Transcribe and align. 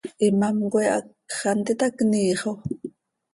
¿Imám 0.27 0.57
coi 0.71 0.87
hacx 0.93 1.09
hant 1.41 1.67
itacniiix 1.73 2.41
oo? 2.51 2.57